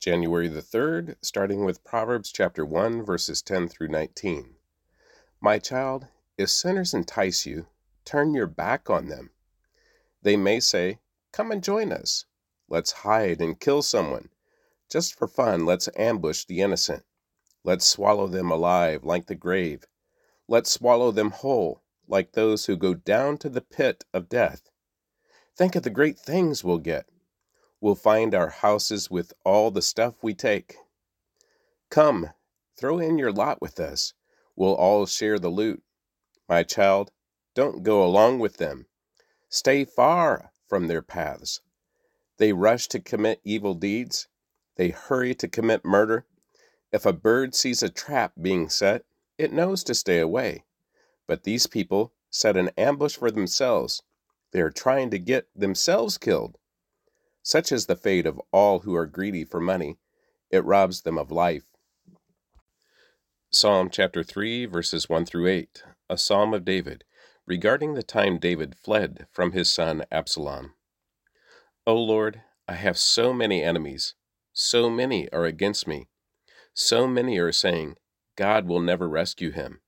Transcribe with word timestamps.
January 0.00 0.48
the 0.48 0.62
3rd, 0.62 1.14
starting 1.20 1.62
with 1.62 1.84
Proverbs 1.84 2.32
chapter 2.32 2.64
1, 2.64 3.04
verses 3.04 3.42
10 3.42 3.68
through 3.68 3.88
19. 3.88 4.54
My 5.42 5.58
child, 5.58 6.06
if 6.38 6.48
sinners 6.48 6.94
entice 6.94 7.44
you, 7.44 7.66
turn 8.06 8.32
your 8.32 8.46
back 8.46 8.88
on 8.88 9.08
them. 9.08 9.28
They 10.22 10.38
may 10.38 10.58
say, 10.58 11.00
Come 11.32 11.52
and 11.52 11.62
join 11.62 11.92
us. 11.92 12.24
Let's 12.66 12.92
hide 12.92 13.42
and 13.42 13.60
kill 13.60 13.82
someone. 13.82 14.30
Just 14.88 15.18
for 15.18 15.28
fun, 15.28 15.66
let's 15.66 15.90
ambush 15.94 16.46
the 16.46 16.62
innocent. 16.62 17.04
Let's 17.62 17.84
swallow 17.84 18.26
them 18.26 18.50
alive 18.50 19.04
like 19.04 19.26
the 19.26 19.34
grave. 19.34 19.84
Let's 20.48 20.70
swallow 20.70 21.10
them 21.10 21.30
whole 21.30 21.82
like 22.08 22.32
those 22.32 22.64
who 22.64 22.78
go 22.78 22.94
down 22.94 23.36
to 23.36 23.50
the 23.50 23.60
pit 23.60 24.04
of 24.14 24.30
death. 24.30 24.70
Think 25.54 25.76
of 25.76 25.82
the 25.82 25.90
great 25.90 26.18
things 26.18 26.64
we'll 26.64 26.78
get 26.78 27.06
We'll 27.80 27.94
find 27.94 28.34
our 28.34 28.50
houses 28.50 29.10
with 29.10 29.32
all 29.44 29.70
the 29.70 29.82
stuff 29.82 30.22
we 30.22 30.34
take. 30.34 30.76
Come, 31.88 32.30
throw 32.76 32.98
in 32.98 33.18
your 33.18 33.32
lot 33.32 33.60
with 33.62 33.80
us. 33.80 34.12
We'll 34.54 34.74
all 34.74 35.06
share 35.06 35.38
the 35.38 35.48
loot. 35.48 35.82
My 36.48 36.62
child, 36.62 37.10
don't 37.54 37.82
go 37.82 38.04
along 38.04 38.38
with 38.38 38.58
them. 38.58 38.86
Stay 39.48 39.84
far 39.84 40.52
from 40.68 40.86
their 40.86 41.02
paths. 41.02 41.60
They 42.36 42.52
rush 42.52 42.86
to 42.88 43.00
commit 43.00 43.40
evil 43.44 43.74
deeds. 43.74 44.28
They 44.76 44.90
hurry 44.90 45.34
to 45.36 45.48
commit 45.48 45.84
murder. 45.84 46.26
If 46.92 47.06
a 47.06 47.12
bird 47.12 47.54
sees 47.54 47.82
a 47.82 47.88
trap 47.88 48.32
being 48.40 48.68
set, 48.68 49.04
it 49.38 49.52
knows 49.52 49.82
to 49.84 49.94
stay 49.94 50.18
away. 50.18 50.64
But 51.26 51.44
these 51.44 51.66
people 51.66 52.12
set 52.30 52.56
an 52.56 52.70
ambush 52.76 53.16
for 53.16 53.30
themselves. 53.30 54.02
They 54.52 54.60
are 54.60 54.70
trying 54.70 55.10
to 55.10 55.18
get 55.18 55.48
themselves 55.54 56.18
killed. 56.18 56.58
Such 57.42 57.72
is 57.72 57.86
the 57.86 57.96
fate 57.96 58.26
of 58.26 58.40
all 58.52 58.80
who 58.80 58.94
are 58.94 59.06
greedy 59.06 59.44
for 59.44 59.60
money. 59.60 59.98
It 60.50 60.64
robs 60.64 61.02
them 61.02 61.18
of 61.18 61.30
life. 61.30 61.64
Psalm 63.50 63.90
chapter 63.90 64.22
3, 64.22 64.66
verses 64.66 65.08
1 65.08 65.24
through 65.24 65.48
8, 65.48 65.82
a 66.08 66.16
psalm 66.16 66.54
of 66.54 66.64
David, 66.64 67.04
regarding 67.46 67.94
the 67.94 68.02
time 68.02 68.38
David 68.38 68.76
fled 68.76 69.26
from 69.32 69.52
his 69.52 69.72
son 69.72 70.04
Absalom. 70.12 70.74
O 71.86 71.96
Lord, 71.96 72.42
I 72.68 72.74
have 72.74 72.98
so 72.98 73.32
many 73.32 73.62
enemies. 73.62 74.14
So 74.52 74.88
many 74.88 75.28
are 75.32 75.44
against 75.46 75.88
me. 75.88 76.08
So 76.74 77.08
many 77.08 77.38
are 77.38 77.52
saying, 77.52 77.96
God 78.36 78.68
will 78.68 78.80
never 78.80 79.08
rescue 79.08 79.50
him. 79.50 79.80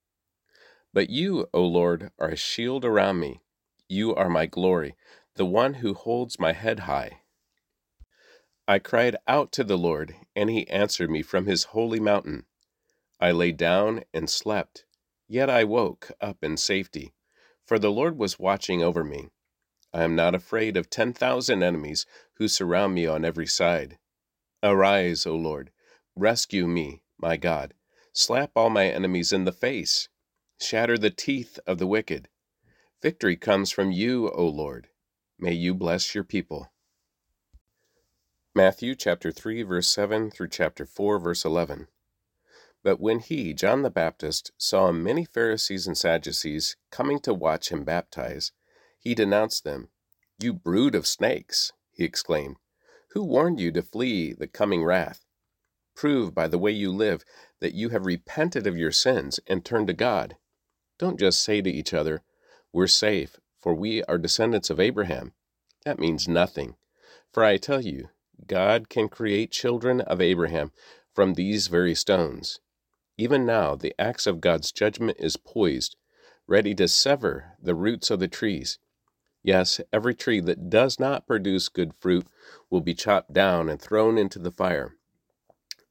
But 0.92 1.11
you, 1.11 1.47
O 1.55 1.64
Lord, 1.64 2.11
are 2.19 2.31
a 2.31 2.37
shield 2.37 2.84
around 2.84 3.20
me. 3.20 3.42
You 3.89 4.14
are 4.14 4.28
my 4.28 4.47
glory, 4.47 4.97
the 5.37 5.47
one 5.47 5.75
who 5.75 5.94
holds 5.94 6.41
my 6.41 6.53
head 6.53 6.81
high. 6.81 7.22
I 8.69 8.79
cried 8.79 9.17
out 9.27 9.53
to 9.53 9.65
the 9.65 9.77
Lord, 9.77 10.15
and 10.37 10.49
he 10.49 10.69
answered 10.69 11.11
me 11.11 11.23
from 11.23 11.47
his 11.47 11.65
holy 11.65 12.01
mountain. 12.01 12.47
I 13.21 13.33
lay 13.33 13.53
down 13.53 14.05
and 14.15 14.31
slept, 14.31 14.85
yet 15.29 15.51
I 15.51 15.65
woke 15.65 16.13
up 16.21 16.43
in 16.43 16.57
safety, 16.57 17.15
for 17.65 17.79
the 17.79 17.91
Lord 17.91 18.17
was 18.17 18.39
watching 18.39 18.83
over 18.83 19.05
me. 19.05 19.29
I 19.93 20.05
am 20.05 20.17
not 20.17 20.35
afraid 20.35 20.77
of 20.77 20.91
ten 20.91 21.13
thousand 21.13 21.63
enemies 21.63 22.07
who 22.35 22.49
surround 22.49 22.95
me 22.95 23.07
on 23.07 23.25
every 23.25 23.47
side. 23.47 23.99
Arise, 24.63 25.27
O 25.27 25.37
Lord, 25.37 25.73
rescue 26.17 26.67
me, 26.67 27.03
my 27.19 27.37
God. 27.37 27.75
Slap 28.13 28.53
all 28.57 28.71
my 28.71 28.89
enemies 28.89 29.33
in 29.33 29.45
the 29.45 29.53
face, 29.53 30.09
shatter 30.61 30.97
the 30.97 31.11
teeth 31.11 31.59
of 31.67 31.79
the 31.79 31.87
wicked. 31.87 32.29
Victory 33.03 33.37
comes 33.37 33.71
from 33.71 33.93
you, 33.93 34.31
O 34.31 34.47
Lord. 34.47 34.89
May 35.39 35.53
you 35.53 35.75
bless 35.75 36.15
your 36.15 36.25
people. 36.25 36.72
Matthew 38.55 38.95
chapter 38.95 39.33
3 39.33 39.62
verse 39.62 39.89
7 39.89 40.31
through 40.31 40.48
chapter 40.48 40.84
4 40.84 41.19
verse 41.19 41.42
11. 41.42 41.89
But 42.83 43.00
when 43.00 43.20
he, 43.20 43.55
John 43.55 43.81
the 43.81 43.89
Baptist, 43.89 44.53
saw 44.59 44.92
many 44.92 45.25
Pharisees 45.25 45.86
and 45.86 45.97
Sadducees 45.97 46.77
coming 46.91 47.19
to 47.20 47.32
watch 47.32 47.71
him 47.71 47.82
baptize, 47.82 48.53
he 48.99 49.15
denounced 49.15 49.65
them. 49.65 49.88
You 50.38 50.53
brood 50.53 50.94
of 50.94 51.06
snakes, 51.06 51.72
he 51.93 52.04
exclaimed. 52.04 52.56
Who 53.12 53.25
warned 53.25 53.59
you 53.59 53.72
to 53.72 53.81
flee 53.81 54.34
the 54.34 54.49
coming 54.49 54.84
wrath? 54.84 55.25
Prove 55.94 56.34
by 56.34 56.47
the 56.47 56.59
way 56.59 56.72
you 56.72 56.93
live 56.93 57.25
that 57.60 57.72
you 57.72 57.88
have 57.88 58.04
repented 58.04 58.66
of 58.66 58.77
your 58.77 58.93
sins 58.93 59.41
and 59.47 59.65
turned 59.65 59.87
to 59.87 59.94
God. 59.94 60.37
Don't 60.98 61.19
just 61.19 61.43
say 61.43 61.62
to 61.62 61.71
each 61.71 61.94
other, 61.94 62.21
We're 62.71 62.87
safe, 62.87 63.41
for 63.59 63.72
we 63.72 64.03
are 64.04 64.19
descendants 64.19 64.69
of 64.69 64.78
Abraham. 64.78 65.32
That 65.87 65.98
means 65.98 66.28
nothing. 66.28 66.77
For 67.32 67.43
I 67.43 67.56
tell 67.56 67.81
you, 67.81 68.10
God 68.47 68.88
can 68.88 69.08
create 69.08 69.50
children 69.50 70.00
of 70.00 70.20
Abraham 70.20 70.72
from 71.14 71.34
these 71.34 71.66
very 71.69 71.94
stones. 71.94 72.60
Even 73.16 73.44
now, 73.44 73.75
the 73.75 73.94
axe 73.98 74.26
of 74.26 74.41
God's 74.41 74.72
judgment 74.72 75.19
is 75.20 75.36
poised, 75.36 75.97
ready 76.47 76.75
to 76.75 76.88
sever 76.88 77.56
the 77.60 77.75
roots 77.75 78.10
of 78.10 78.20
the 78.20 78.28
trees. 78.28 78.78
Yes, 79.42 79.80
every 79.92 80.14
tree 80.14 80.41
that 80.41 80.70
does 80.70 80.98
not 80.98 81.26
produce 81.26 81.69
good 81.69 81.92
fruit 81.98 82.26
will 82.70 82.80
be 82.80 82.94
chopped 82.94 83.32
down 83.32 83.69
and 83.69 83.80
thrown 83.80 84.16
into 84.16 84.38
the 84.38 84.53
fire. 84.53 84.97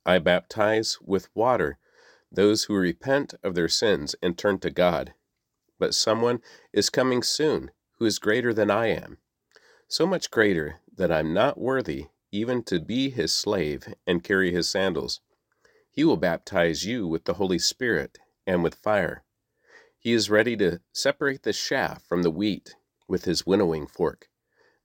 I 0.06 0.20
baptize 0.20 0.98
with 1.02 1.30
water 1.36 1.78
those 2.32 2.64
who 2.64 2.76
repent 2.76 3.34
of 3.44 3.56
their 3.56 3.68
sins 3.68 4.16
and 4.22 4.38
turn 4.38 4.60
to 4.60 4.70
God. 4.72 5.14
But 5.78 5.94
someone 5.94 6.42
is 6.72 6.90
coming 6.90 7.24
soon 7.24 7.72
who 7.98 8.06
is 8.06 8.20
greater 8.20 8.54
than 8.54 8.72
I 8.72 8.88
am, 8.88 9.18
so 9.88 10.08
much 10.08 10.32
greater 10.32 10.80
that 10.96 11.12
I'm 11.12 11.34
not 11.34 11.60
worthy 11.60 12.08
even 12.32 12.64
to 12.64 12.80
be 12.80 13.10
his 13.10 13.34
slave 13.34 13.94
and 14.08 14.24
carry 14.24 14.52
his 14.52 14.70
sandals. 14.70 15.20
He 15.90 16.04
will 16.04 16.18
baptize 16.18 16.86
you 16.86 17.08
with 17.08 17.26
the 17.26 17.34
Holy 17.34 17.60
Spirit 17.60 18.18
and 18.48 18.64
with 18.64 18.76
fire. 18.76 19.24
He 20.00 20.14
is 20.14 20.30
ready 20.30 20.56
to 20.58 20.80
separate 20.94 21.44
the 21.44 21.54
chaff 21.54 22.04
from 22.04 22.24
the 22.24 22.32
wheat 22.32 22.76
with 23.08 23.26
his 23.26 23.46
winnowing 23.46 23.88
fork. 23.88 24.30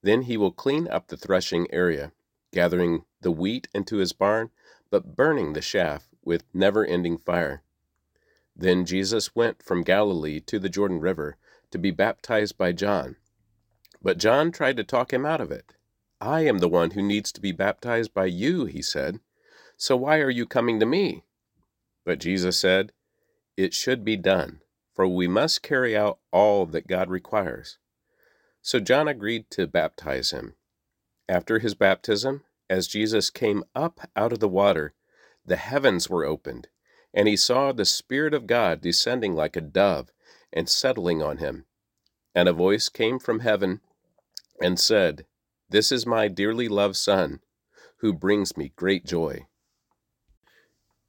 Then 0.02 0.22
he 0.22 0.36
will 0.36 0.52
clean 0.52 0.88
up 0.88 1.08
the 1.08 1.16
threshing 1.16 1.72
area, 1.72 2.12
gathering 2.52 3.04
the 3.20 3.30
wheat 3.30 3.68
into 3.72 3.96
his 3.96 4.12
barn, 4.12 4.50
but 4.90 5.16
burning 5.16 5.52
the 5.52 5.60
chaff 5.60 6.08
with 6.24 6.44
never 6.52 6.84
ending 6.84 7.16
fire. 7.16 7.62
Then 8.54 8.84
Jesus 8.84 9.34
went 9.34 9.62
from 9.62 9.82
Galilee 9.82 10.40
to 10.40 10.58
the 10.58 10.68
Jordan 10.68 11.00
River 11.00 11.36
to 11.70 11.78
be 11.78 11.90
baptized 11.90 12.58
by 12.58 12.72
John. 12.72 13.16
But 14.02 14.18
John 14.18 14.50
tried 14.50 14.76
to 14.78 14.84
talk 14.84 15.12
him 15.12 15.24
out 15.24 15.40
of 15.40 15.50
it. 15.50 15.72
I 16.20 16.46
am 16.46 16.58
the 16.58 16.68
one 16.68 16.92
who 16.92 17.02
needs 17.02 17.30
to 17.32 17.40
be 17.40 17.52
baptized 17.52 18.14
by 18.14 18.26
you, 18.26 18.64
he 18.64 18.80
said. 18.80 19.20
So 19.76 19.96
why 19.96 20.18
are 20.20 20.30
you 20.30 20.46
coming 20.46 20.80
to 20.80 20.86
me? 20.86 21.24
But 22.04 22.20
Jesus 22.20 22.58
said, 22.58 22.92
It 23.56 23.74
should 23.74 24.04
be 24.04 24.16
done, 24.16 24.60
for 24.94 25.06
we 25.06 25.28
must 25.28 25.62
carry 25.62 25.96
out 25.96 26.18
all 26.32 26.64
that 26.66 26.86
God 26.86 27.10
requires. 27.10 27.78
So 28.62 28.80
John 28.80 29.08
agreed 29.08 29.50
to 29.50 29.66
baptize 29.66 30.30
him. 30.30 30.54
After 31.28 31.58
his 31.58 31.74
baptism, 31.74 32.44
as 32.70 32.88
Jesus 32.88 33.30
came 33.30 33.64
up 33.74 34.08
out 34.16 34.32
of 34.32 34.40
the 34.40 34.48
water, 34.48 34.94
the 35.44 35.56
heavens 35.56 36.08
were 36.08 36.24
opened, 36.24 36.68
and 37.12 37.28
he 37.28 37.36
saw 37.36 37.72
the 37.72 37.84
Spirit 37.84 38.34
of 38.34 38.46
God 38.46 38.80
descending 38.80 39.34
like 39.34 39.56
a 39.56 39.60
dove 39.60 40.10
and 40.52 40.68
settling 40.68 41.22
on 41.22 41.38
him. 41.38 41.66
And 42.34 42.48
a 42.48 42.52
voice 42.52 42.88
came 42.88 43.18
from 43.18 43.40
heaven 43.40 43.80
and 44.60 44.80
said, 44.80 45.26
this 45.68 45.90
is 45.90 46.06
my 46.06 46.28
dearly 46.28 46.68
loved 46.68 46.96
Son, 46.96 47.40
who 47.98 48.12
brings 48.12 48.56
me 48.56 48.72
great 48.76 49.04
joy. 49.04 49.46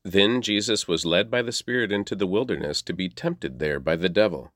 Then 0.03 0.41
Jesus 0.41 0.87
was 0.87 1.05
led 1.05 1.29
by 1.29 1.41
the 1.41 1.51
Spirit 1.51 1.91
into 1.91 2.15
the 2.15 2.25
wilderness 2.25 2.81
to 2.83 2.93
be 2.93 3.09
tempted 3.09 3.59
there 3.59 3.79
by 3.79 3.95
the 3.95 4.09
devil. 4.09 4.53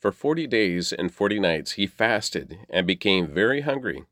For 0.00 0.10
forty 0.10 0.46
days 0.46 0.92
and 0.92 1.14
forty 1.14 1.38
nights 1.38 1.72
he 1.72 1.86
fasted 1.86 2.58
and 2.68 2.86
became 2.86 3.28
very 3.28 3.60
hungry. 3.60 4.04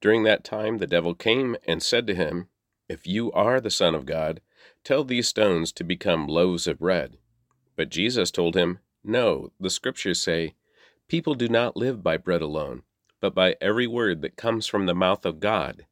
During 0.00 0.24
that 0.24 0.44
time 0.44 0.78
the 0.78 0.86
devil 0.86 1.14
came 1.14 1.56
and 1.66 1.82
said 1.82 2.06
to 2.08 2.14
him, 2.14 2.48
If 2.88 3.06
you 3.06 3.30
are 3.32 3.60
the 3.60 3.70
Son 3.70 3.94
of 3.94 4.06
God, 4.06 4.40
tell 4.82 5.04
these 5.04 5.28
stones 5.28 5.72
to 5.72 5.84
become 5.84 6.26
loaves 6.26 6.66
of 6.66 6.80
bread. 6.80 7.18
But 7.76 7.90
Jesus 7.90 8.30
told 8.30 8.56
him, 8.56 8.80
No, 9.04 9.52
the 9.60 9.70
Scriptures 9.70 10.20
say, 10.20 10.54
People 11.06 11.34
do 11.34 11.48
not 11.48 11.76
live 11.76 12.02
by 12.02 12.16
bread 12.16 12.42
alone 12.42 12.82
but 13.20 13.34
by 13.34 13.56
every 13.60 13.86
word 13.86 14.22
that 14.22 14.36
comes 14.36 14.66
from 14.66 14.86
the 14.86 14.94
mouth 14.94 15.26
of 15.26 15.40
God. 15.40 15.86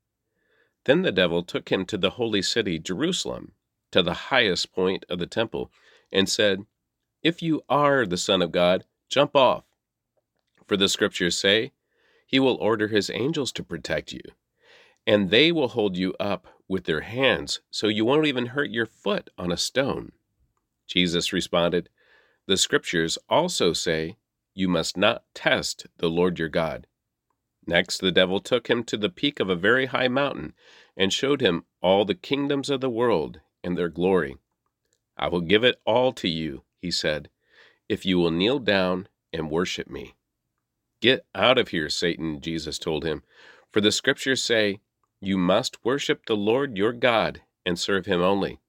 Then 0.85 1.03
the 1.03 1.13
devil 1.13 1.43
took 1.43 1.71
him 1.71 1.85
to 1.87 1.99
the 1.99 2.11
holy 2.11 2.43
city, 2.43 2.79
Jerusalem, 2.79 3.53
to 3.91 4.03
the 4.03 4.15
highest 4.15 4.73
point 4.73 5.05
of 5.09 5.19
the 5.19 5.27
temple, 5.27 5.73
and 6.13 6.29
said, 6.29 6.65
If 7.23 7.43
you 7.43 7.63
are 7.69 8.07
the 8.07 8.17
Son 8.17 8.41
of 8.41 8.53
God, 8.53 8.85
jump 9.09 9.35
off. 9.35 9.65
For 10.67 10.77
the 10.77 10.89
scriptures 10.89 11.37
say, 11.37 11.73
He 12.27 12.39
will 12.39 12.57
order 12.57 12.89
His 12.89 13.11
angels 13.11 13.51
to 13.53 13.65
protect 13.65 14.13
you, 14.13 14.23
and 15.07 15.31
they 15.31 15.51
will 15.51 15.69
hold 15.69 15.97
you 15.97 16.15
up 16.21 16.47
with 16.69 16.85
their 16.85 17.03
hands 17.03 17.61
so 17.71 17.89
you 17.89 18.05
won't 18.05 18.27
even 18.27 18.47
hurt 18.47 18.71
your 18.71 18.87
foot 18.87 19.31
on 19.37 19.51
a 19.51 19.57
stone. 19.57 20.13
Jesus 20.87 21.33
responded, 21.33 21.89
The 22.47 22.57
scriptures 22.57 23.19
also 23.29 23.73
say, 23.73 24.17
You 24.55 24.69
must 24.69 24.97
not 24.97 25.25
test 25.35 25.87
the 25.99 26.11
Lord 26.11 26.39
your 26.39 26.49
God. 26.49 26.87
Next, 27.67 27.99
the 27.99 28.13
devil 28.13 28.41
took 28.41 28.69
him 28.69 28.85
to 28.85 28.97
the 28.97 29.09
peak 29.09 29.41
of 29.41 29.49
a 29.49 29.57
very 29.57 29.87
high 29.87 30.09
mountain 30.09 30.55
and 30.97 31.13
showed 31.13 31.41
him 31.41 31.65
all 31.81 32.05
the 32.05 32.15
kingdoms 32.15 32.71
of 32.71 32.81
the 32.81 32.91
world 32.91 33.41
and 33.65 33.77
their 33.77 33.89
glory. 33.89 34.37
I 35.17 35.29
will 35.29 35.41
give 35.41 35.65
it 35.65 35.81
all 35.85 36.13
to 36.13 36.29
you, 36.29 36.63
he 36.81 36.91
said, 36.91 37.29
if 37.89 38.05
you 38.05 38.19
will 38.19 38.31
kneel 38.31 38.59
down 38.59 39.09
and 39.33 39.51
worship 39.51 39.89
me. 39.89 40.15
Get 41.01 41.27
out 41.35 41.59
of 41.59 41.69
here, 41.69 41.89
Satan, 41.89 42.41
Jesus 42.41 42.79
told 42.79 43.05
him, 43.05 43.23
for 43.73 43.81
the 43.81 43.93
scriptures 43.93 44.43
say, 44.43 44.81
You 45.21 45.37
must 45.37 45.85
worship 45.85 46.27
the 46.27 46.37
Lord 46.37 46.77
your 46.77 46.93
God 46.93 47.43
and 47.65 47.79
serve 47.79 48.07
him 48.07 48.21
only. 48.21 48.61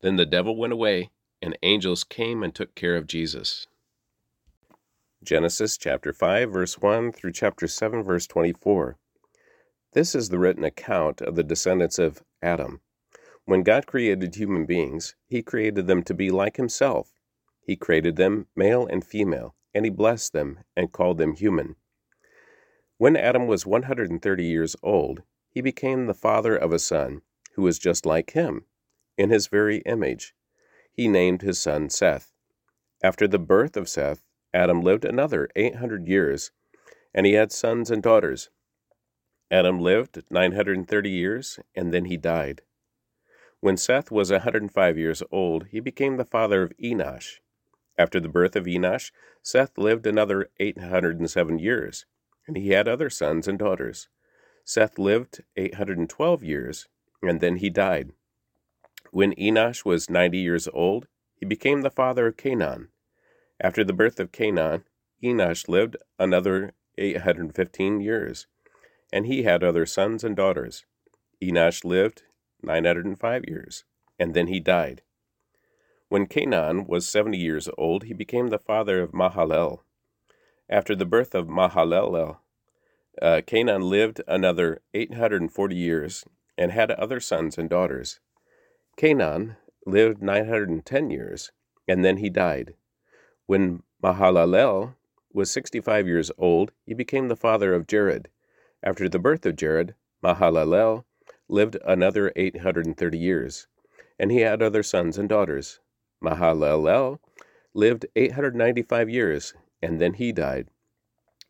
Then 0.00 0.16
the 0.16 0.26
devil 0.26 0.56
went 0.56 0.72
away, 0.72 1.10
and 1.42 1.58
angels 1.62 2.04
came 2.04 2.42
and 2.42 2.54
took 2.54 2.74
care 2.74 2.96
of 2.96 3.06
Jesus. 3.06 3.66
Genesis 5.22 5.76
chapter 5.76 6.14
5, 6.14 6.50
verse 6.50 6.78
1 6.78 7.12
through 7.12 7.32
chapter 7.32 7.68
7, 7.68 8.02
verse 8.02 8.26
24. 8.26 8.96
This 9.92 10.14
is 10.14 10.30
the 10.30 10.38
written 10.38 10.64
account 10.64 11.20
of 11.20 11.34
the 11.34 11.42
descendants 11.42 11.98
of 11.98 12.22
Adam. 12.40 12.80
When 13.44 13.62
God 13.62 13.86
created 13.86 14.34
human 14.34 14.64
beings, 14.64 15.14
He 15.26 15.42
created 15.42 15.86
them 15.86 16.02
to 16.04 16.14
be 16.14 16.30
like 16.30 16.56
Himself. 16.56 17.12
He 17.60 17.76
created 17.76 18.16
them 18.16 18.46
male 18.56 18.86
and 18.86 19.04
female, 19.04 19.54
and 19.74 19.84
He 19.84 19.90
blessed 19.90 20.32
them 20.32 20.60
and 20.74 20.90
called 20.90 21.18
them 21.18 21.34
human. 21.34 21.76
When 22.96 23.14
Adam 23.14 23.46
was 23.46 23.66
130 23.66 24.44
years 24.44 24.74
old, 24.82 25.22
he 25.50 25.60
became 25.60 26.06
the 26.06 26.14
father 26.14 26.56
of 26.56 26.72
a 26.72 26.78
son 26.78 27.22
who 27.54 27.62
was 27.62 27.78
just 27.78 28.06
like 28.06 28.30
him, 28.30 28.64
in 29.18 29.30
his 29.30 29.48
very 29.48 29.78
image. 29.78 30.34
He 30.92 31.08
named 31.08 31.42
his 31.42 31.58
son 31.58 31.90
Seth. 31.90 32.32
After 33.02 33.26
the 33.26 33.38
birth 33.38 33.76
of 33.76 33.88
Seth, 33.88 34.22
Adam 34.52 34.80
lived 34.80 35.04
another 35.04 35.48
800 35.54 36.08
years, 36.08 36.50
and 37.14 37.26
he 37.26 37.34
had 37.34 37.52
sons 37.52 37.90
and 37.90 38.02
daughters. 38.02 38.50
Adam 39.50 39.78
lived 39.80 40.22
930 40.30 41.10
years, 41.10 41.58
and 41.74 41.92
then 41.92 42.06
he 42.06 42.16
died. 42.16 42.62
When 43.60 43.76
Seth 43.76 44.10
was 44.10 44.30
a 44.30 44.34
105 44.34 44.96
years 44.96 45.22
old, 45.30 45.66
he 45.66 45.80
became 45.80 46.16
the 46.16 46.24
father 46.24 46.62
of 46.62 46.72
Enosh. 46.82 47.40
After 47.98 48.18
the 48.18 48.28
birth 48.28 48.56
of 48.56 48.64
Enosh, 48.64 49.10
Seth 49.42 49.76
lived 49.76 50.06
another 50.06 50.48
807 50.58 51.58
years, 51.58 52.06
and 52.46 52.56
he 52.56 52.70
had 52.70 52.88
other 52.88 53.10
sons 53.10 53.46
and 53.46 53.58
daughters. 53.58 54.08
Seth 54.64 54.98
lived 54.98 55.42
812 55.56 56.42
years, 56.42 56.88
and 57.22 57.40
then 57.40 57.56
he 57.56 57.68
died. 57.68 58.12
When 59.10 59.34
Enosh 59.34 59.84
was 59.84 60.08
90 60.08 60.38
years 60.38 60.68
old, 60.72 61.08
he 61.34 61.44
became 61.44 61.82
the 61.82 61.90
father 61.90 62.28
of 62.28 62.36
Cainan. 62.36 62.88
After 63.60 63.84
the 63.84 63.92
birth 63.92 64.18
of 64.18 64.32
Cainan, 64.32 64.84
Enosh 65.22 65.68
lived 65.68 65.96
another 66.18 66.72
815 66.96 68.00
years 68.00 68.46
and 69.12 69.26
he 69.26 69.42
had 69.42 69.62
other 69.62 69.86
sons 69.86 70.24
and 70.24 70.36
daughters. 70.36 70.84
Enosh 71.42 71.84
lived 71.84 72.22
905 72.62 73.44
years, 73.46 73.84
and 74.18 74.34
then 74.34 74.46
he 74.46 74.60
died. 74.60 75.02
When 76.08 76.26
Cainan 76.26 76.86
was 76.86 77.08
70 77.08 77.38
years 77.38 77.68
old, 77.78 78.04
he 78.04 78.14
became 78.14 78.48
the 78.48 78.58
father 78.58 79.00
of 79.00 79.12
Mahalalel. 79.12 79.80
After 80.68 80.94
the 80.94 81.06
birth 81.06 81.34
of 81.34 81.46
Mahalalel, 81.46 82.38
uh, 83.20 83.40
Cainan 83.46 83.82
lived 83.88 84.20
another 84.28 84.80
840 84.94 85.74
years 85.74 86.24
and 86.56 86.72
had 86.72 86.90
other 86.92 87.20
sons 87.20 87.58
and 87.58 87.68
daughters. 87.68 88.20
Cainan 88.96 89.56
lived 89.86 90.22
910 90.22 91.10
years, 91.10 91.52
and 91.88 92.04
then 92.04 92.18
he 92.18 92.28
died. 92.28 92.74
When 93.50 93.82
Mahalalel 94.00 94.94
was 95.32 95.50
65 95.50 96.06
years 96.06 96.30
old, 96.38 96.70
he 96.86 96.94
became 96.94 97.26
the 97.26 97.34
father 97.34 97.74
of 97.74 97.88
Jared. 97.88 98.28
After 98.80 99.08
the 99.08 99.18
birth 99.18 99.44
of 99.44 99.56
Jared, 99.56 99.96
Mahalalel 100.22 101.04
lived 101.48 101.76
another 101.84 102.32
830 102.36 103.18
years, 103.18 103.66
and 104.20 104.30
he 104.30 104.42
had 104.42 104.62
other 104.62 104.84
sons 104.84 105.18
and 105.18 105.28
daughters. 105.28 105.80
Mahalalel 106.22 107.18
lived 107.74 108.06
895 108.14 109.10
years, 109.10 109.52
and 109.82 110.00
then 110.00 110.12
he 110.12 110.30
died. 110.30 110.68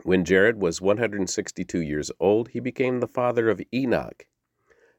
When 0.03 0.25
Jared 0.25 0.59
was 0.59 0.81
162 0.81 1.83
years 1.83 2.11
old, 2.19 2.49
he 2.49 2.61
became 2.61 3.01
the 3.01 3.09
father 3.09 3.51
of 3.51 3.61
Enoch. 3.75 4.27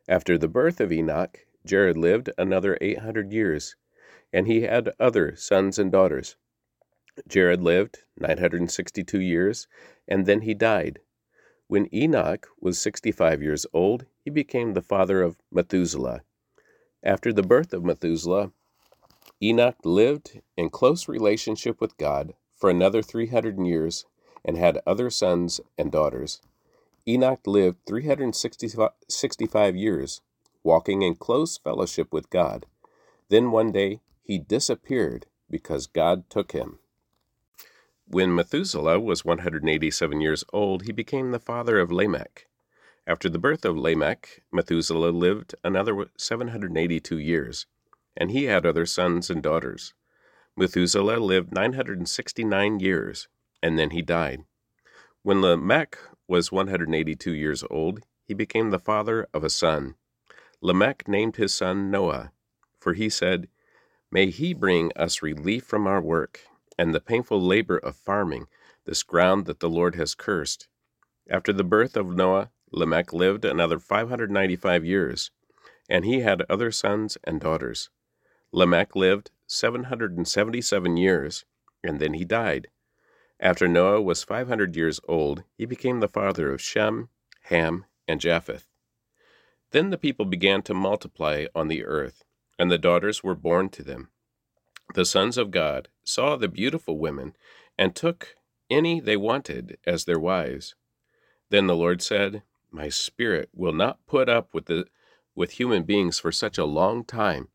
After 0.07 0.37
the 0.37 0.47
birth 0.47 0.79
of 0.79 0.91
Enoch, 0.91 1.47
Jared 1.65 1.97
lived 1.97 2.29
another 2.37 2.77
800 2.79 3.33
years, 3.33 3.75
and 4.31 4.45
he 4.45 4.61
had 4.61 4.93
other 4.99 5.35
sons 5.35 5.79
and 5.79 5.91
daughters. 5.91 6.35
Jared 7.27 7.61
lived 7.61 7.99
962 8.17 9.19
years, 9.19 9.67
and 10.07 10.25
then 10.25 10.41
he 10.41 10.53
died. 10.53 10.99
When 11.67 11.93
Enoch 11.93 12.47
was 12.59 12.79
65 12.79 13.41
years 13.41 13.65
old, 13.73 14.05
he 14.19 14.29
became 14.29 14.73
the 14.73 14.81
father 14.81 15.21
of 15.21 15.37
Methuselah. 15.51 16.21
After 17.03 17.33
the 17.33 17.43
birth 17.43 17.73
of 17.73 17.83
Methuselah, 17.83 18.51
Enoch 19.41 19.77
lived 19.83 20.41
in 20.55 20.69
close 20.69 21.07
relationship 21.07 21.81
with 21.81 21.97
God 21.97 22.33
for 22.55 22.69
another 22.69 23.01
300 23.01 23.57
years 23.65 24.05
and 24.45 24.57
had 24.57 24.81
other 24.85 25.09
sons 25.09 25.59
and 25.77 25.91
daughters. 25.91 26.41
Enoch 27.07 27.47
lived 27.47 27.85
365 27.87 29.75
years, 29.75 30.21
walking 30.63 31.01
in 31.01 31.15
close 31.15 31.57
fellowship 31.57 32.13
with 32.13 32.29
God. 32.29 32.67
Then 33.29 33.49
one 33.51 33.71
day 33.71 34.01
he 34.21 34.37
disappeared 34.37 35.25
because 35.49 35.87
God 35.87 36.29
took 36.29 36.51
him. 36.51 36.77
When 38.11 38.35
Methuselah 38.35 38.99
was 38.99 39.23
187 39.23 40.19
years 40.19 40.43
old, 40.51 40.83
he 40.83 40.91
became 40.91 41.31
the 41.31 41.39
father 41.39 41.79
of 41.79 41.93
Lamech. 41.93 42.45
After 43.07 43.29
the 43.29 43.39
birth 43.39 43.63
of 43.63 43.77
Lamech, 43.77 44.43
Methuselah 44.51 45.11
lived 45.11 45.55
another 45.63 46.09
782 46.17 47.17
years, 47.17 47.67
and 48.17 48.29
he 48.29 48.43
had 48.45 48.65
other 48.65 48.85
sons 48.85 49.29
and 49.29 49.41
daughters. 49.41 49.93
Methuselah 50.57 51.19
lived 51.19 51.53
969 51.53 52.81
years, 52.81 53.29
and 53.63 53.79
then 53.79 53.91
he 53.91 54.01
died. 54.01 54.43
When 55.23 55.41
Lamech 55.41 55.97
was 56.27 56.51
182 56.51 57.31
years 57.31 57.63
old, 57.69 58.01
he 58.27 58.33
became 58.33 58.71
the 58.71 58.77
father 58.77 59.25
of 59.33 59.45
a 59.45 59.49
son. 59.49 59.95
Lamech 60.59 61.07
named 61.07 61.37
his 61.37 61.53
son 61.53 61.89
Noah, 61.89 62.33
for 62.77 62.91
he 62.91 63.07
said, 63.07 63.47
May 64.11 64.31
he 64.31 64.53
bring 64.53 64.91
us 64.97 65.21
relief 65.21 65.63
from 65.63 65.87
our 65.87 66.01
work 66.01 66.41
and 66.81 66.95
the 66.95 66.99
painful 66.99 67.39
labor 67.39 67.77
of 67.77 67.95
farming 67.95 68.47
this 68.85 69.03
ground 69.03 69.45
that 69.45 69.59
the 69.59 69.69
Lord 69.69 69.93
has 69.93 70.15
cursed. 70.15 70.67
After 71.29 71.53
the 71.53 71.63
birth 71.63 71.95
of 71.95 72.15
Noah, 72.15 72.49
Lamech 72.71 73.13
lived 73.13 73.45
another 73.45 73.77
595 73.77 74.83
years, 74.83 75.29
and 75.87 76.03
he 76.03 76.21
had 76.21 76.41
other 76.49 76.71
sons 76.71 77.19
and 77.23 77.39
daughters. 77.39 77.91
Lamech 78.51 78.95
lived 78.95 79.29
777 79.45 80.97
years, 80.97 81.45
and 81.83 81.99
then 81.99 82.15
he 82.15 82.25
died. 82.25 82.67
After 83.39 83.67
Noah 83.67 84.01
was 84.01 84.23
500 84.23 84.75
years 84.75 84.99
old, 85.07 85.43
he 85.55 85.67
became 85.67 85.99
the 85.99 86.07
father 86.07 86.51
of 86.51 86.63
Shem, 86.63 87.09
Ham, 87.43 87.85
and 88.07 88.19
Japheth. 88.19 88.65
Then 89.69 89.91
the 89.91 89.99
people 89.99 90.25
began 90.25 90.63
to 90.63 90.73
multiply 90.73 91.45
on 91.53 91.67
the 91.67 91.85
earth, 91.85 92.23
and 92.57 92.71
the 92.71 92.79
daughters 92.79 93.23
were 93.23 93.35
born 93.35 93.69
to 93.69 93.83
them 93.83 94.09
the 94.93 95.05
sons 95.05 95.37
of 95.37 95.51
God 95.51 95.87
saw 96.03 96.35
the 96.35 96.47
beautiful 96.47 96.97
women 96.97 97.35
and 97.77 97.95
took 97.95 98.35
any 98.69 98.99
they 98.99 99.17
wanted 99.17 99.77
as 99.85 100.05
their 100.05 100.19
wives. 100.19 100.75
Then 101.49 101.67
the 101.67 101.75
Lord 101.75 102.01
said, 102.01 102.43
My 102.71 102.89
spirit 102.89 103.49
will 103.53 103.73
not 103.73 104.05
put 104.07 104.29
up 104.29 104.53
with 104.53 104.65
the 104.65 104.85
with 105.35 105.51
human 105.51 105.83
beings 105.83 106.19
for 106.19 106.31
such 106.31 106.57
a 106.57 106.65
long 106.65 107.05
time, 107.05 107.47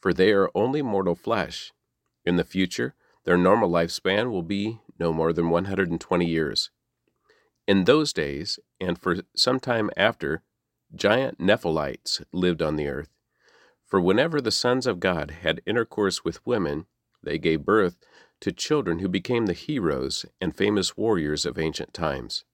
for 0.00 0.12
they 0.12 0.32
are 0.32 0.50
only 0.54 0.80
mortal 0.80 1.14
flesh. 1.14 1.72
In 2.24 2.36
the 2.36 2.44
future, 2.44 2.94
their 3.24 3.36
normal 3.36 3.68
lifespan 3.68 4.30
will 4.30 4.42
be 4.42 4.78
no 4.98 5.12
more 5.12 5.32
than 5.32 5.50
120 5.50 6.24
years. 6.24 6.70
In 7.66 7.84
those 7.84 8.12
days, 8.12 8.60
and 8.80 8.96
for 8.96 9.16
some 9.34 9.58
time 9.58 9.90
after, 9.96 10.42
giant 10.94 11.40
Nephilites 11.40 12.22
lived 12.32 12.62
on 12.62 12.76
the 12.76 12.86
earth. 12.86 13.15
For 13.86 14.00
whenever 14.00 14.40
the 14.40 14.50
sons 14.50 14.86
of 14.86 14.98
God 14.98 15.30
had 15.42 15.62
intercourse 15.64 16.24
with 16.24 16.44
women, 16.44 16.86
they 17.22 17.38
gave 17.38 17.64
birth 17.64 17.96
to 18.40 18.52
children 18.52 18.98
who 18.98 19.08
became 19.08 19.46
the 19.46 19.52
heroes 19.52 20.26
and 20.40 20.54
famous 20.54 20.96
warriors 20.96 21.46
of 21.46 21.58
ancient 21.58 21.94
times. 21.94 22.44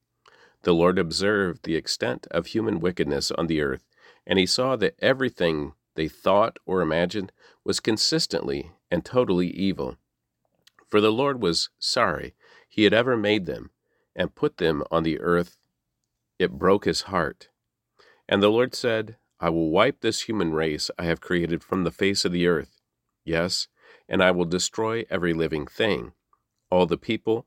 The 0.62 0.74
Lord 0.74 0.98
observed 0.98 1.64
the 1.64 1.74
extent 1.74 2.26
of 2.30 2.46
human 2.46 2.80
wickedness 2.80 3.30
on 3.30 3.46
the 3.46 3.62
earth, 3.62 3.84
and 4.26 4.38
he 4.38 4.46
saw 4.46 4.76
that 4.76 4.94
everything 5.00 5.72
they 5.94 6.06
thought 6.06 6.58
or 6.66 6.82
imagined 6.82 7.32
was 7.64 7.80
consistently 7.80 8.70
and 8.90 9.04
totally 9.04 9.48
evil. 9.48 9.96
For 10.86 11.00
the 11.00 11.12
Lord 11.12 11.42
was 11.42 11.70
sorry 11.78 12.34
he 12.68 12.84
had 12.84 12.92
ever 12.92 13.16
made 13.16 13.46
them 13.46 13.70
and 14.14 14.34
put 14.34 14.58
them 14.58 14.84
on 14.90 15.02
the 15.02 15.18
earth. 15.18 15.56
It 16.38 16.52
broke 16.52 16.84
his 16.84 17.02
heart. 17.02 17.48
And 18.28 18.42
the 18.42 18.50
Lord 18.50 18.74
said, 18.74 19.16
I 19.42 19.50
will 19.50 19.70
wipe 19.70 20.00
this 20.02 20.22
human 20.22 20.52
race 20.52 20.88
I 20.96 21.02
have 21.06 21.20
created 21.20 21.64
from 21.64 21.82
the 21.82 21.90
face 21.90 22.25
of 22.25 22.30
the 22.30 22.46
earth. 22.46 22.80
Yes, 23.25 23.66
and 24.08 24.22
I 24.22 24.30
will 24.30 24.44
destroy 24.44 25.04
every 25.11 25.34
living 25.34 25.66
thing, 25.66 26.12
all 26.70 26.87
the 26.87 26.96
people, 26.96 27.46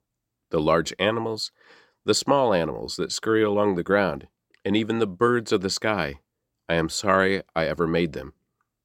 the 0.49 0.59
large 0.59 0.93
animals, 0.99 1.53
the 2.03 2.13
small 2.13 2.53
animals 2.53 2.97
that 2.97 3.13
scurry 3.13 3.43
along 3.43 3.75
the 3.75 3.83
ground, 3.83 4.27
and 4.65 4.75
even 4.75 4.99
the 4.99 5.07
birds 5.07 5.53
of 5.53 5.61
the 5.61 5.69
sky. 5.69 6.19
I 6.67 6.73
am 6.73 6.89
sorry 6.89 7.43
I 7.55 7.65
ever 7.65 7.87
made 7.87 8.11
them. 8.11 8.33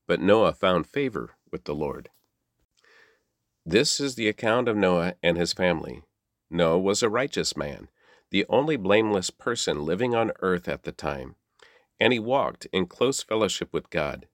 But 0.06 0.20
Noah 0.20 0.52
found 0.52 0.86
favor 0.86 1.30
with 1.50 1.64
the 1.64 1.74
Lord. 1.74 2.10
This 3.66 3.98
is 3.98 4.14
the 4.14 4.28
account 4.28 4.68
of 4.68 4.76
Noah 4.76 5.14
and 5.20 5.36
his 5.36 5.52
family. 5.52 6.04
Noah 6.48 6.78
was 6.78 7.02
a 7.02 7.08
righteous 7.08 7.56
man, 7.56 7.88
the 8.30 8.46
only 8.48 8.76
blameless 8.76 9.30
person 9.30 9.84
living 9.84 10.14
on 10.14 10.30
earth 10.42 10.68
at 10.68 10.84
the 10.84 10.92
time, 10.92 11.34
and 12.00 12.12
he 12.12 12.18
walked 12.18 12.66
in 12.72 12.86
close 12.86 13.22
fellowship 13.22 13.72
with 13.72 13.90
God. 13.90 14.26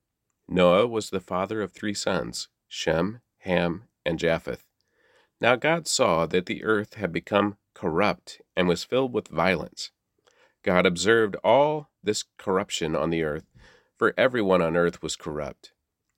Noah 0.49 0.87
was 0.87 1.11
the 1.11 1.21
father 1.21 1.61
of 1.61 1.73
three 1.73 1.95
sons 1.95 2.49
Shem, 2.69 3.21
Ham, 3.41 3.85
and 4.05 4.19
Japheth. 4.19 4.65
Now 5.41 5.57
God 5.57 5.87
saw 5.87 6.27
that 6.27 6.47
the 6.47 6.65
earth 6.65 6.95
had 6.95 7.13
become 7.13 7.59
corrupt 7.75 8.41
and 8.57 8.69
was 8.69 8.85
filled 8.85 9.13
with 9.13 9.29
violence. 9.29 9.91
God 10.63 10.87
observed 10.87 11.37
all 11.45 11.91
this 12.03 12.25
corruption 12.39 12.97
on 12.97 13.11
the 13.11 13.23
earth, 13.23 13.47
for 13.99 14.15
everyone 14.17 14.63
on 14.63 14.77
earth 14.77 15.03
was 15.03 15.17
corrupt. 15.17 15.73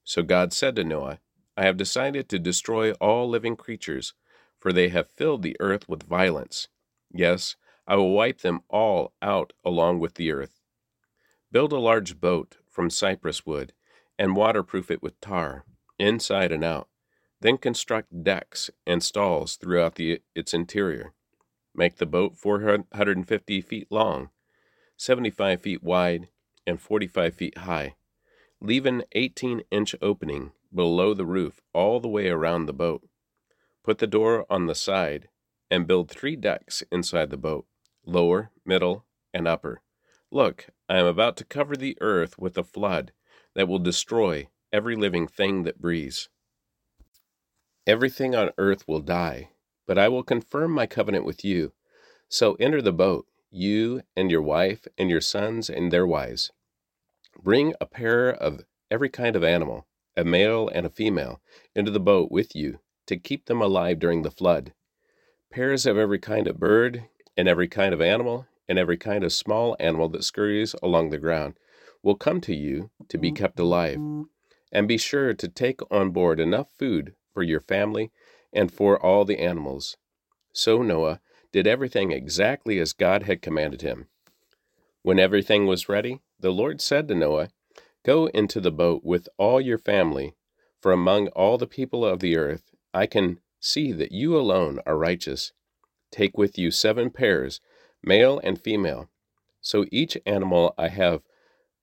So 0.04 0.22
God 0.22 0.52
said 0.52 0.76
to 0.76 0.84
Noah, 0.84 1.20
I 1.56 1.64
have 1.64 1.76
decided 1.76 2.28
to 2.28 2.38
destroy 2.38 2.92
all 2.92 3.28
living 3.28 3.56
creatures, 3.56 4.14
for 4.58 4.72
they 4.72 4.88
have 4.88 5.10
filled 5.10 5.42
the 5.42 5.56
earth 5.60 5.88
with 5.88 6.04
violence. 6.04 6.68
Yes, 7.12 7.56
I 7.86 7.96
will 7.96 8.12
wipe 8.12 8.40
them 8.40 8.60
all 8.68 9.12
out 9.20 9.52
along 9.64 10.00
with 10.00 10.14
the 10.14 10.30
earth. 10.32 10.57
Build 11.50 11.72
a 11.72 11.78
large 11.78 12.20
boat 12.20 12.56
from 12.68 12.90
cypress 12.90 13.46
wood, 13.46 13.72
and 14.18 14.36
waterproof 14.36 14.90
it 14.90 15.02
with 15.02 15.20
tar, 15.20 15.64
inside 15.98 16.52
and 16.52 16.62
out. 16.62 16.88
Then 17.40 17.56
construct 17.56 18.22
decks 18.22 18.70
and 18.86 19.02
stalls 19.02 19.56
throughout 19.56 19.94
the, 19.94 20.20
its 20.34 20.52
interior. 20.52 21.14
Make 21.74 21.96
the 21.96 22.06
boat 22.06 22.36
450 22.36 23.60
feet 23.62 23.86
long, 23.90 24.30
75 24.96 25.62
feet 25.62 25.82
wide, 25.82 26.28
and 26.66 26.80
45 26.80 27.34
feet 27.34 27.58
high. 27.58 27.94
Leave 28.60 28.84
an 28.84 29.04
18 29.12 29.62
inch 29.70 29.94
opening 30.02 30.52
below 30.74 31.14
the 31.14 31.24
roof 31.24 31.60
all 31.72 32.00
the 32.00 32.08
way 32.08 32.28
around 32.28 32.66
the 32.66 32.72
boat. 32.72 33.08
Put 33.84 33.98
the 33.98 34.06
door 34.06 34.44
on 34.50 34.66
the 34.66 34.74
side 34.74 35.28
and 35.70 35.86
build 35.86 36.10
three 36.10 36.36
decks 36.36 36.82
inside 36.92 37.30
the 37.30 37.36
boat 37.36 37.66
lower, 38.04 38.50
middle, 38.64 39.04
and 39.32 39.46
upper. 39.46 39.80
Look, 40.30 40.68
I 40.88 40.98
am 40.98 41.06
about 41.06 41.36
to 41.38 41.44
cover 41.44 41.76
the 41.76 41.96
earth 42.00 42.38
with 42.38 42.56
a 42.56 42.64
flood 42.64 43.12
that 43.54 43.68
will 43.68 43.78
destroy 43.78 44.48
every 44.72 44.96
living 44.96 45.26
thing 45.26 45.64
that 45.64 45.80
breathes. 45.80 46.28
Everything 47.86 48.34
on 48.34 48.50
earth 48.58 48.86
will 48.86 49.00
die, 49.00 49.50
but 49.86 49.98
I 49.98 50.08
will 50.08 50.22
confirm 50.22 50.72
my 50.72 50.86
covenant 50.86 51.24
with 51.24 51.44
you. 51.44 51.72
So 52.28 52.54
enter 52.54 52.82
the 52.82 52.92
boat, 52.92 53.26
you 53.50 54.02
and 54.16 54.30
your 54.30 54.42
wife 54.42 54.86
and 54.96 55.10
your 55.10 55.20
sons 55.20 55.70
and 55.70 55.90
their 55.90 56.06
wives. 56.06 56.52
Bring 57.42 57.74
a 57.80 57.86
pair 57.86 58.30
of 58.30 58.64
every 58.90 59.08
kind 59.08 59.36
of 59.36 59.44
animal 59.44 59.86
a 60.18 60.24
male 60.24 60.68
and 60.68 60.84
a 60.84 60.90
female, 60.90 61.40
into 61.76 61.92
the 61.92 62.00
boat 62.00 62.28
with 62.28 62.56
you 62.56 62.80
to 63.06 63.16
keep 63.16 63.46
them 63.46 63.62
alive 63.62 64.00
during 64.00 64.22
the 64.22 64.32
flood. 64.32 64.74
Pairs 65.52 65.86
of 65.86 65.96
every 65.96 66.18
kind 66.18 66.48
of 66.48 66.58
bird, 66.58 67.04
and 67.36 67.46
every 67.46 67.68
kind 67.68 67.94
of 67.94 68.00
animal, 68.00 68.46
and 68.68 68.78
every 68.78 68.96
kind 68.96 69.24
of 69.24 69.32
small 69.32 69.76
animal 69.80 70.08
that 70.10 70.24
scurries 70.24 70.74
along 70.82 71.10
the 71.10 71.18
ground 71.18 71.54
will 72.02 72.14
come 72.14 72.40
to 72.42 72.54
you 72.54 72.90
to 73.08 73.18
be 73.18 73.32
kept 73.32 73.58
alive. 73.58 73.98
And 74.70 74.86
be 74.86 74.98
sure 74.98 75.32
to 75.32 75.48
take 75.48 75.80
on 75.90 76.10
board 76.10 76.38
enough 76.38 76.70
food 76.78 77.14
for 77.32 77.42
your 77.42 77.60
family 77.60 78.10
and 78.52 78.72
for 78.72 79.00
all 79.02 79.24
the 79.24 79.38
animals. 79.38 79.96
So 80.52 80.82
Noah 80.82 81.20
did 81.52 81.66
everything 81.66 82.12
exactly 82.12 82.78
as 82.78 82.92
God 82.92 83.22
had 83.22 83.40
commanded 83.40 83.80
him. 83.82 84.08
When 85.02 85.18
everything 85.18 85.66
was 85.66 85.88
ready, 85.88 86.20
the 86.38 86.50
Lord 86.50 86.80
said 86.80 87.08
to 87.08 87.14
Noah, 87.14 87.48
Go 88.04 88.26
into 88.26 88.60
the 88.60 88.70
boat 88.70 89.02
with 89.04 89.28
all 89.38 89.60
your 89.60 89.78
family, 89.78 90.34
for 90.80 90.92
among 90.92 91.28
all 91.28 91.58
the 91.58 91.66
people 91.66 92.04
of 92.04 92.20
the 92.20 92.36
earth 92.36 92.74
I 92.92 93.06
can 93.06 93.40
see 93.60 93.92
that 93.92 94.12
you 94.12 94.36
alone 94.36 94.80
are 94.86 94.98
righteous. 94.98 95.52
Take 96.10 96.36
with 96.36 96.58
you 96.58 96.70
seven 96.70 97.10
pairs, 97.10 97.60
male 98.02 98.40
and 98.42 98.60
female. 98.60 99.08
So 99.60 99.86
each 99.90 100.16
animal 100.24 100.74
I 100.78 100.88
have 100.88 101.22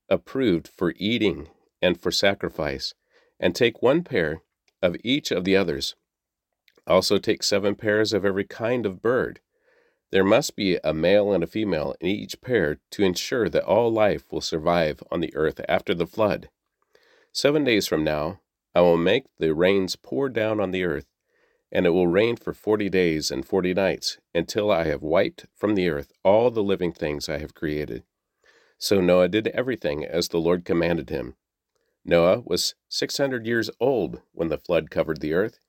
approved 0.09 0.67
for 0.67 0.93
eating 0.97 1.49
and 1.81 1.99
for 1.99 2.11
sacrifice, 2.11 2.93
and 3.39 3.53
take 3.53 3.81
one 3.81 4.03
pair 4.03 4.41
of 4.81 4.95
each 5.03 5.31
of 5.31 5.43
the 5.43 5.55
others. 5.55 5.95
Also 6.87 7.17
take 7.17 7.43
seven 7.43 7.75
pairs 7.75 8.13
of 8.13 8.23
every 8.25 8.45
kind 8.45 8.85
of 8.85 9.01
bird. 9.01 9.39
There 10.11 10.23
must 10.23 10.55
be 10.55 10.77
a 10.83 10.93
male 10.93 11.33
and 11.33 11.43
a 11.43 11.47
female 11.47 11.95
in 11.99 12.07
each 12.07 12.39
pair 12.41 12.77
to 12.91 13.03
ensure 13.03 13.49
that 13.49 13.65
all 13.65 13.91
life 13.91 14.31
will 14.31 14.41
survive 14.41 15.03
on 15.11 15.19
the 15.19 15.35
earth 15.35 15.59
after 15.67 15.93
the 15.93 16.07
flood. 16.07 16.49
Seven 17.31 17.63
days 17.63 17.87
from 17.87 18.03
now, 18.03 18.39
I 18.73 18.81
will 18.81 18.97
make 18.97 19.25
the 19.39 19.53
rains 19.53 19.95
pour 19.95 20.29
down 20.29 20.59
on 20.59 20.71
the 20.71 20.83
earth, 20.83 21.07
and 21.75 21.85
it 21.85 21.89
will 21.89 22.07
rain 22.07 22.37
for 22.37 22.53
forty 22.53 22.87
days 22.87 23.29
and 23.29 23.45
forty 23.45 23.73
nights, 23.73 24.17
until 24.33 24.71
I 24.71 24.85
have 24.85 25.01
wiped 25.01 25.45
from 25.53 25.75
the 25.75 25.89
earth 25.89 26.13
all 26.23 26.49
the 26.49 26.63
living 26.63 26.93
things 26.93 27.27
I 27.27 27.39
have 27.39 27.53
created. 27.53 28.03
So 28.77 29.01
Noah 29.01 29.27
did 29.27 29.49
everything 29.49 30.05
as 30.05 30.29
the 30.29 30.39
Lord 30.39 30.63
commanded 30.63 31.09
him. 31.09 31.35
Noah 32.05 32.39
was 32.45 32.75
six 32.87 33.17
hundred 33.17 33.45
years 33.45 33.69
old 33.81 34.21
when 34.31 34.47
the 34.47 34.57
flood 34.57 34.89
covered 34.89 35.19
the 35.19 35.33
earth. 35.33 35.59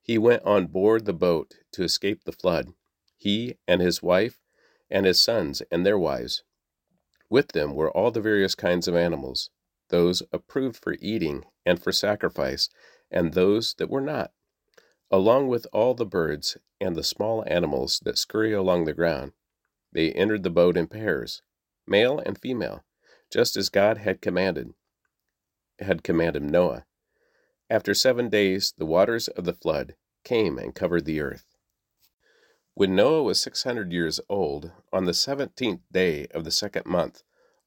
He 0.00 0.16
went 0.16 0.42
on 0.42 0.68
board 0.68 1.04
the 1.04 1.12
boat 1.12 1.56
to 1.72 1.84
escape 1.84 2.24
the 2.24 2.32
flood 2.32 2.72
he 3.18 3.58
and 3.68 3.82
his 3.82 4.02
wife, 4.02 4.38
and 4.90 5.04
his 5.04 5.22
sons 5.22 5.60
and 5.70 5.84
their 5.84 5.98
wives. 5.98 6.44
With 7.28 7.48
them 7.48 7.74
were 7.74 7.90
all 7.90 8.10
the 8.10 8.22
various 8.22 8.54
kinds 8.54 8.88
of 8.88 8.96
animals, 8.96 9.50
those 9.90 10.22
approved 10.32 10.76
for 10.82 10.96
eating 10.98 11.44
and 11.66 11.82
for 11.82 11.92
sacrifice, 11.92 12.70
and 13.10 13.34
those 13.34 13.74
that 13.74 13.90
were 13.90 14.00
not, 14.00 14.30
along 15.10 15.48
with 15.48 15.66
all 15.72 15.94
the 15.94 16.06
birds 16.06 16.56
and 16.80 16.96
the 16.96 17.04
small 17.04 17.44
animals 17.46 18.00
that 18.04 18.18
scurry 18.18 18.52
along 18.52 18.84
the 18.84 18.92
ground. 18.92 19.32
They 19.92 20.12
entered 20.12 20.42
the 20.42 20.50
boat 20.50 20.76
in 20.76 20.88
pairs, 20.88 21.42
male 21.86 22.18
and 22.18 22.38
female, 22.38 22.84
just 23.32 23.56
as 23.56 23.68
God 23.68 23.98
had 23.98 24.20
commanded 24.20 24.74
had 25.78 26.02
commanded 26.02 26.42
Noah. 26.42 26.86
After 27.68 27.92
seven 27.94 28.30
days, 28.30 28.72
the 28.78 28.86
waters 28.86 29.28
of 29.28 29.44
the 29.44 29.52
flood 29.52 29.94
came 30.24 30.58
and 30.58 30.74
covered 30.74 31.04
the 31.04 31.20
earth. 31.20 31.44
When 32.74 32.94
Noah 32.94 33.22
was 33.22 33.40
600 33.40 33.92
years 33.92 34.20
old, 34.28 34.72
on 34.92 35.04
the 35.04 35.12
17th 35.12 35.80
day 35.92 36.26
of 36.28 36.44
the 36.44 36.50
second 36.50 36.86
month, 36.86 37.22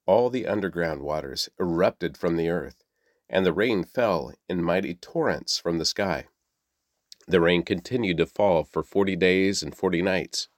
all 0.06 0.30
the 0.30 0.46
underground 0.46 1.02
waters 1.02 1.48
erupted 1.58 2.16
from 2.16 2.36
the 2.36 2.48
earth, 2.48 2.82
and 3.28 3.46
the 3.46 3.52
rain 3.52 3.84
fell 3.84 4.32
in 4.48 4.62
mighty 4.62 4.94
torrents 4.94 5.58
from 5.58 5.78
the 5.78 5.84
sky. 5.84 6.26
The 7.26 7.40
rain 7.40 7.62
continued 7.62 8.16
to 8.18 8.26
fall 8.26 8.64
for 8.64 8.82
forty 8.82 9.16
days 9.16 9.62
and 9.62 9.74
forty 9.74 10.02
nights. 10.02 10.48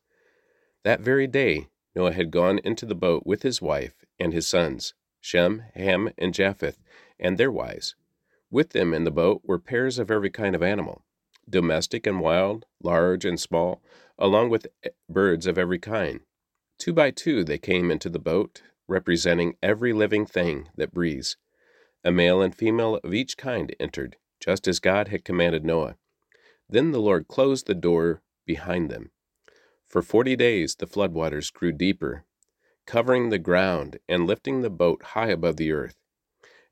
That 0.84 1.00
very 1.00 1.26
day, 1.26 1.68
Noah 1.94 2.12
had 2.12 2.30
gone 2.30 2.58
into 2.64 2.86
the 2.86 2.94
boat 2.94 3.24
with 3.26 3.42
his 3.42 3.60
wife 3.60 4.04
and 4.18 4.32
his 4.32 4.46
sons, 4.46 4.94
Shem, 5.20 5.64
Ham, 5.74 6.10
and 6.16 6.32
Japheth, 6.32 6.78
and 7.18 7.36
their 7.36 7.52
wives. 7.52 7.94
With 8.50 8.70
them 8.70 8.92
in 8.92 9.04
the 9.04 9.10
boat 9.10 9.42
were 9.44 9.58
pairs 9.58 9.98
of 9.98 10.10
every 10.10 10.30
kind 10.30 10.54
of 10.54 10.62
animal, 10.62 11.04
domestic 11.48 12.06
and 12.06 12.20
wild, 12.20 12.66
large 12.82 13.24
and 13.24 13.38
small, 13.38 13.82
along 14.18 14.50
with 14.50 14.66
eh, 14.84 14.90
birds 15.08 15.46
of 15.46 15.58
every 15.58 15.78
kind. 15.78 16.20
Two 16.78 16.92
by 16.92 17.10
two 17.10 17.44
they 17.44 17.58
came 17.58 17.90
into 17.90 18.08
the 18.08 18.18
boat, 18.18 18.62
representing 18.88 19.56
every 19.62 19.92
living 19.92 20.26
thing 20.26 20.68
that 20.76 20.92
breathes. 20.92 21.36
A 22.04 22.10
male 22.10 22.42
and 22.42 22.54
female 22.54 22.96
of 23.04 23.14
each 23.14 23.36
kind 23.36 23.74
entered, 23.78 24.16
just 24.40 24.66
as 24.66 24.80
God 24.80 25.08
had 25.08 25.24
commanded 25.24 25.64
Noah. 25.64 25.96
Then 26.72 26.90
the 26.90 27.00
Lord 27.02 27.28
closed 27.28 27.66
the 27.66 27.74
door 27.74 28.22
behind 28.46 28.90
them. 28.90 29.10
For 29.86 30.00
forty 30.00 30.36
days 30.36 30.74
the 30.74 30.86
floodwaters 30.86 31.52
grew 31.52 31.70
deeper, 31.70 32.24
covering 32.86 33.28
the 33.28 33.38
ground 33.38 33.98
and 34.08 34.26
lifting 34.26 34.62
the 34.62 34.70
boat 34.70 35.02
high 35.02 35.28
above 35.28 35.58
the 35.58 35.70
earth. 35.70 35.96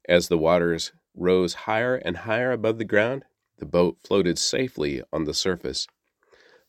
As 0.08 0.28
the 0.28 0.38
waters 0.38 0.92
rose 1.14 1.52
higher 1.68 1.96
and 1.96 2.16
higher 2.16 2.50
above 2.50 2.78
the 2.78 2.84
ground, 2.86 3.26
the 3.58 3.66
boat 3.66 3.98
floated 4.02 4.38
safely 4.38 5.02
on 5.12 5.24
the 5.24 5.34
surface. 5.34 5.86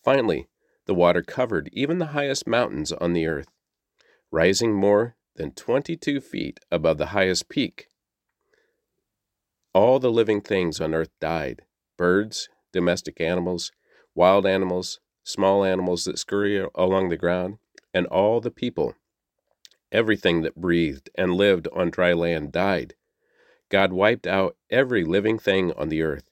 Finally, 0.03 0.49
the 0.85 0.93
water 0.93 1.21
covered 1.21 1.69
even 1.71 1.99
the 1.99 2.07
highest 2.07 2.45
mountains 2.45 2.91
on 2.91 3.13
the 3.13 3.27
earth, 3.27 3.47
rising 4.29 4.73
more 4.73 5.15
than 5.37 5.53
22 5.53 6.19
feet 6.19 6.59
above 6.69 6.97
the 6.97 7.07
highest 7.07 7.47
peak. 7.47 7.87
All 9.73 9.99
the 9.99 10.11
living 10.11 10.41
things 10.41 10.81
on 10.81 10.93
earth 10.93 11.11
died 11.21 11.61
birds, 11.97 12.49
domestic 12.71 13.19
animals, 13.21 13.71
wild 14.15 14.45
animals, 14.45 14.99
small 15.23 15.63
animals 15.63 16.05
that 16.05 16.17
scurry 16.19 16.65
along 16.75 17.09
the 17.09 17.17
ground, 17.17 17.57
and 17.93 18.07
all 18.07 18.41
the 18.41 18.51
people. 18.51 18.95
Everything 19.91 20.41
that 20.41 20.55
breathed 20.55 21.09
and 21.15 21.35
lived 21.35 21.67
on 21.73 21.89
dry 21.89 22.13
land 22.13 22.51
died. 22.51 22.95
God 23.69 23.93
wiped 23.93 24.27
out 24.27 24.57
every 24.69 25.03
living 25.03 25.37
thing 25.37 25.71
on 25.73 25.89
the 25.89 26.01
earth 26.01 26.29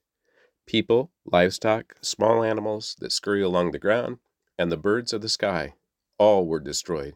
people, 0.65 1.11
livestock, 1.25 1.95
small 2.01 2.43
animals 2.43 2.95
that 2.99 3.11
scurry 3.11 3.41
along 3.41 3.71
the 3.71 3.79
ground, 3.79 4.19
and 4.55 4.71
the 4.71 4.77
birds 4.77 5.13
of 5.13 5.21
the 5.21 5.29
sky, 5.29 5.73
all 6.19 6.45
were 6.45 6.59
destroyed. 6.59 7.15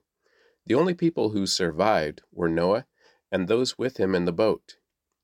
The 0.65 0.73
only 0.73 0.95
people 0.95 1.29
who 1.29 1.45
survived 1.45 2.21
were 2.31 2.49
Noah 2.49 2.87
and 3.31 3.47
those 3.47 3.77
with 3.77 3.97
him 3.97 4.15
in 4.15 4.25
the 4.25 4.31
boat. 4.31 4.77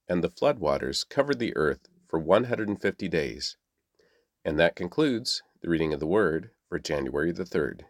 And 0.08 0.24
the 0.24 0.30
flood 0.30 0.60
waters 0.60 1.04
covered 1.04 1.40
the 1.40 1.56
earth 1.56 1.88
for 2.08 2.20
150 2.20 3.08
days. 3.08 3.58
And 4.46 4.58
that 4.60 4.76
concludes 4.76 5.42
the 5.62 5.70
reading 5.70 5.94
of 5.94 6.00
the 6.00 6.08
Word 6.08 6.52
for 6.70 6.80
January 6.80 7.32
the 7.32 7.44
3rd. 7.44 7.82